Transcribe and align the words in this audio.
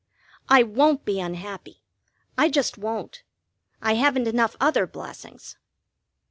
I 0.49 0.63
won't 0.63 1.05
be 1.05 1.19
unhappy. 1.19 1.83
I 2.35 2.49
just 2.49 2.75
won't. 2.75 3.21
I 3.83 3.93
haven't 3.93 4.27
enough 4.27 4.55
other 4.59 4.87
blessings. 4.87 5.57